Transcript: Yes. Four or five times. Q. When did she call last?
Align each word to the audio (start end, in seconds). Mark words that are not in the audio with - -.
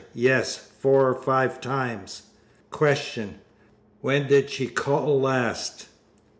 Yes. 0.15 0.71
Four 0.79 1.07
or 1.09 1.13
five 1.13 1.61
times. 1.61 2.23
Q. 2.75 3.35
When 3.99 4.25
did 4.27 4.49
she 4.49 4.65
call 4.65 5.19
last? 5.21 5.89